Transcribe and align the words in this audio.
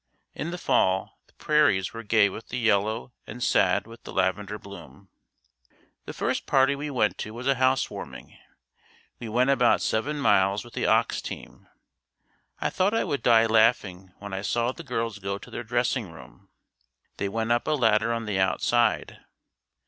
In 0.33 0.49
the 0.49 0.57
fall, 0.57 1.19
the 1.27 1.33
prairies 1.35 1.93
were 1.93 2.01
gay 2.01 2.27
with 2.27 2.47
the 2.47 2.57
yellow 2.57 3.13
and 3.27 3.43
sad 3.43 3.85
with 3.85 4.01
the 4.03 4.11
lavender 4.11 4.57
bloom. 4.57 5.09
The 6.05 6.13
first 6.13 6.47
party 6.47 6.75
we 6.75 6.89
went 6.89 7.19
to 7.19 7.35
was 7.35 7.45
a 7.45 7.53
housewarming. 7.53 8.35
We 9.19 9.29
went 9.29 9.51
about 9.51 9.79
seven 9.79 10.17
miles 10.17 10.65
with 10.65 10.73
the 10.73 10.87
ox 10.87 11.21
team. 11.21 11.67
I 12.59 12.71
thought 12.71 12.95
I 12.95 13.03
would 13.03 13.21
die 13.21 13.45
laughing 13.45 14.11
when 14.17 14.33
I 14.33 14.41
saw 14.41 14.71
the 14.71 14.81
girls 14.83 15.19
go 15.19 15.37
to 15.37 15.51
their 15.51 15.63
dressing 15.63 16.09
room. 16.11 16.49
They 17.17 17.29
went 17.29 17.51
up 17.51 17.67
a 17.67 17.73
ladder 17.73 18.11
on 18.11 18.25
the 18.25 18.39
outside. 18.39 19.21